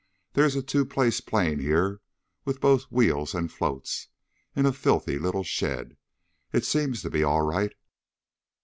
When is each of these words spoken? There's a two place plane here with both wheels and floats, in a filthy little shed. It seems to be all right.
There's 0.33 0.55
a 0.55 0.63
two 0.63 0.83
place 0.83 1.21
plane 1.21 1.59
here 1.59 2.01
with 2.43 2.59
both 2.59 2.85
wheels 2.91 3.35
and 3.35 3.51
floats, 3.51 4.07
in 4.55 4.65
a 4.65 4.73
filthy 4.73 5.19
little 5.19 5.43
shed. 5.43 5.95
It 6.51 6.65
seems 6.65 7.03
to 7.03 7.11
be 7.11 7.23
all 7.23 7.43
right. 7.43 7.75